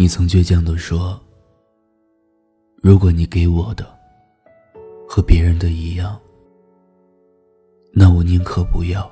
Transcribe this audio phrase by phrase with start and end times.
[0.00, 1.20] 你曾倔强地说
[2.80, 3.84] ：“如果你给我的
[5.08, 6.16] 和别人的一样，
[7.92, 9.10] 那我宁可不要。”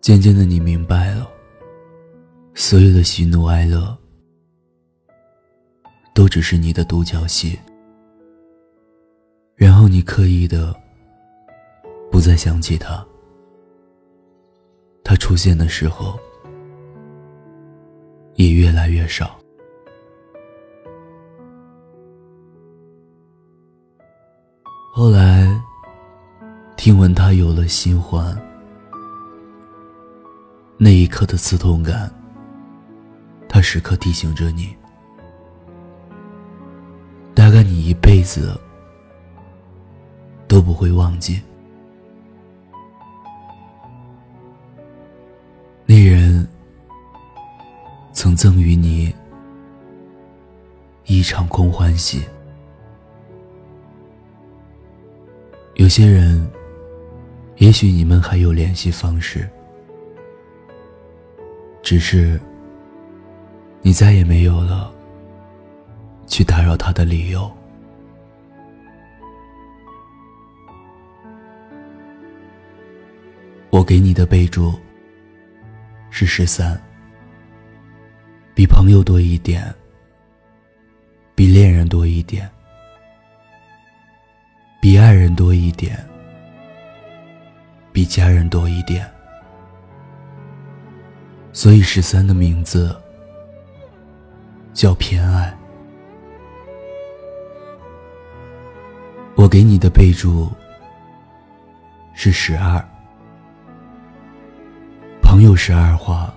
[0.00, 1.28] 渐渐的，你明白了，
[2.54, 3.98] 所有的喜怒哀乐
[6.14, 7.58] 都只是你的独角戏。
[9.56, 10.72] 然后你刻意的
[12.12, 13.04] 不再想起他，
[15.02, 16.16] 他出现的时候。
[18.44, 19.38] 也越来越少。
[24.92, 25.48] 后来，
[26.76, 28.36] 听闻他有了新欢，
[30.76, 32.12] 那一刻的刺痛感，
[33.48, 34.76] 他时刻提醒着你。
[37.34, 38.60] 大概你一辈子
[40.46, 41.40] 都不会忘记
[48.24, 49.14] 曾赠予你
[51.04, 52.24] 一场空欢喜。
[55.74, 56.50] 有些人，
[57.56, 59.46] 也许你们还有联系方式，
[61.82, 62.40] 只是
[63.82, 64.90] 你再也没有了
[66.26, 67.52] 去打扰他的理由。
[73.68, 74.72] 我给你的备注
[76.08, 76.80] 是十三。
[78.54, 79.74] 比朋友多一点，
[81.34, 82.48] 比恋人多一点，
[84.80, 85.98] 比爱人多一点，
[87.92, 89.10] 比家人多一点。
[91.52, 92.96] 所以十三的名字
[94.72, 95.52] 叫偏爱。
[99.34, 100.48] 我给你的备注
[102.14, 102.80] 是十二，
[105.20, 106.32] 朋友十二话。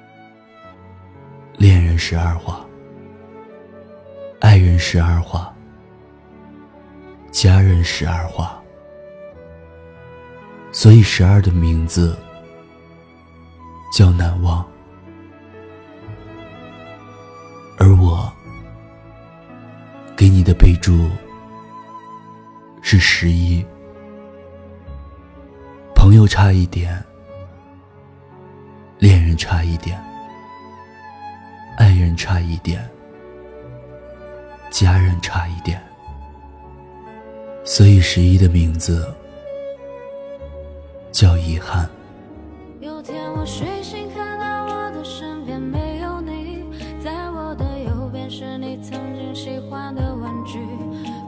[1.58, 2.64] 恋人十二画，
[4.40, 5.52] 爱人十二画，
[7.32, 8.62] 家人十二画，
[10.72, 12.16] 所以十二的名字
[13.92, 14.64] 叫难忘。
[17.80, 18.32] 而我
[20.16, 21.10] 给你的备注
[22.84, 23.66] 是十一，
[25.96, 27.04] 朋友差一点，
[29.00, 30.00] 恋人差一点。
[31.78, 32.84] 爱人差一点，
[34.72, 35.80] 家人差一点，
[37.64, 39.08] 所以十一的名字
[41.12, 41.88] 叫遗憾。
[42.80, 46.64] 有天我睡醒，看到我的身边没有你，
[47.00, 50.60] 在我的右边是你曾经喜欢的玩具。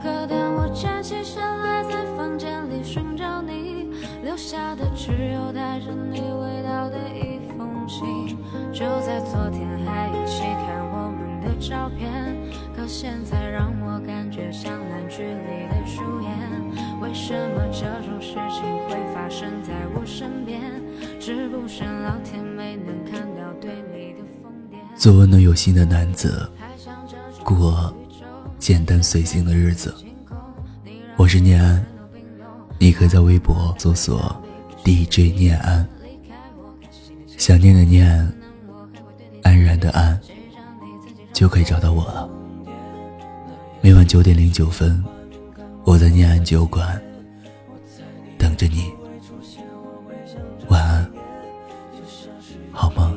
[0.02, 3.88] 可当我站起身来，在房间里寻找你，
[4.24, 8.36] 留下的只有带着你味道的一封信。
[8.72, 9.39] 就在昨
[12.90, 17.00] 现在让我感觉像烂剧里的主演。
[17.00, 20.60] 为什么这种事情会发生在我身边？
[21.20, 25.00] 是不是老天没能看到对你的疯癫？
[25.00, 26.50] 做温暖有心的男子，
[27.44, 27.94] 过
[28.58, 29.94] 简单随性的日子。
[31.16, 31.86] 我是念安，
[32.76, 34.34] 你可以在微博搜索
[34.84, 35.88] DJ 念安，
[37.38, 38.32] 想念的念。
[39.44, 40.20] 安然的安，
[41.32, 42.28] 就可以找到我了。
[43.82, 45.02] 每晚九点零九分，
[45.84, 47.00] 我在念安酒馆
[48.36, 48.92] 等着你。
[50.68, 51.10] 晚安，
[52.72, 53.16] 好吗。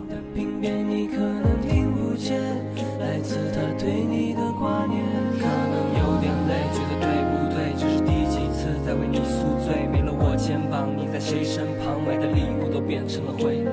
[10.36, 12.04] 肩膀，你在谁身旁？
[12.06, 13.64] 买的礼物都变成了灰。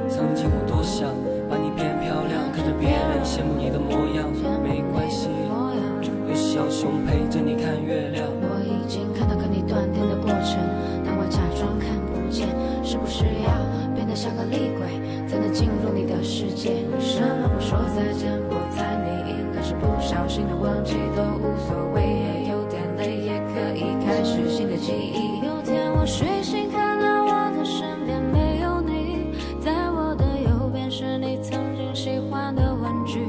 [14.21, 14.85] 像个厉鬼，
[15.27, 16.85] 才能进入你的世界。
[16.93, 18.39] 为什么不说再见？
[18.51, 22.03] 我猜你应该是不小心的忘记，都无所谓。
[22.03, 25.41] 也有点累，也可以开始新的记忆。
[25.43, 33.25] 有天我睡醒，看到我的身边没有你，在我的右边是你曾经喜欢的玩具。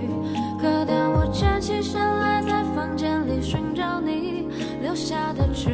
[0.60, 4.50] 可当我站起身来，在房间里寻找你
[4.82, 5.70] 留下的，只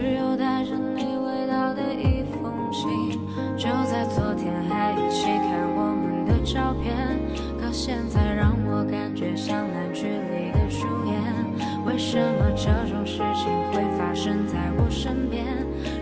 [11.98, 15.44] 为什么这种事情会发生在我身边？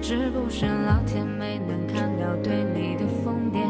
[0.02, 3.64] 是不是老天没能看到对你的疯癫？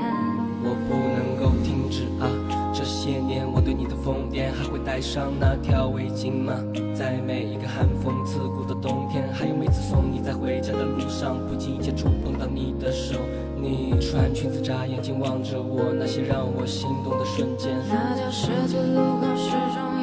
[0.64, 2.26] 我不能够停止啊，
[2.74, 3.96] 这些年我对你的。
[4.06, 6.54] 疯癫，还会带上那条围巾吗？
[6.96, 13.20] 在每一个寒风刺骨的冬天，还有每次送你在回家的路上，不经意间触碰到你的手。
[13.56, 17.70] 你穿裙子眨眼睛望着我，那些让我心动的瞬间。
[17.88, 19.95] 那条十字路口始终有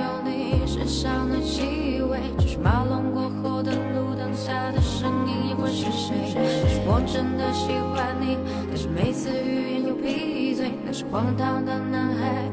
[0.66, 6.30] 身上的气味，就是马龙过后的路灯下的身影，又会是谁？
[6.30, 8.38] 是我真的喜欢你，
[8.68, 12.48] 但是每次欲言又闭嘴，那是荒唐的男孩。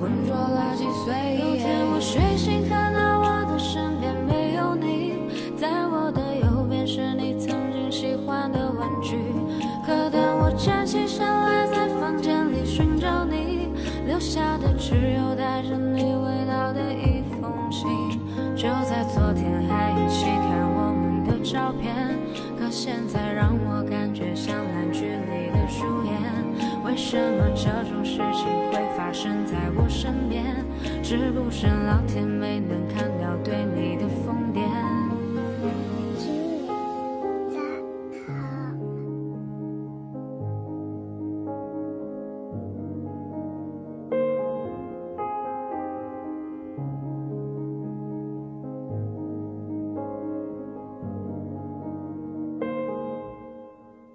[0.00, 1.12] 浑浊了几岁。
[1.38, 3.09] 有天我睡醒，看到
[18.60, 22.14] 就在昨天还一起看我们的照片，
[22.58, 26.12] 可现在让我感觉像烂剧里的主演。
[26.84, 28.78] 为什么这种事情会？
[28.94, 30.44] 发生在我身边，
[31.02, 33.09] 是不是老天没能看？